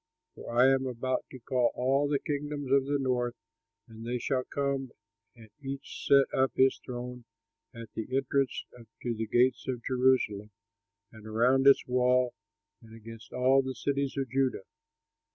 For 0.33 0.51
I 0.57 0.65
am 0.73 0.87
about 0.87 1.25
to 1.29 1.37
call 1.37 1.71
all 1.75 2.07
the 2.09 2.17
kingdoms 2.17 2.71
of 2.71 2.85
the 2.85 2.97
north, 2.97 3.35
and 3.87 4.03
they 4.03 4.17
shall 4.17 4.43
come 4.45 4.93
and 5.35 5.51
each 5.61 6.07
set 6.07 6.25
up 6.33 6.53
his 6.55 6.79
throne 6.83 7.25
at 7.71 7.93
the 7.93 8.07
entrance 8.17 8.65
to 9.03 9.13
the 9.13 9.27
gates 9.27 9.67
of 9.67 9.83
Jerusalem 9.85 10.49
and 11.11 11.27
around 11.27 11.67
its 11.67 11.85
walls 11.85 12.33
and 12.81 12.95
against 12.95 13.31
all 13.31 13.61
the 13.61 13.75
cities 13.75 14.17
of 14.17 14.27
Judah. 14.29 14.63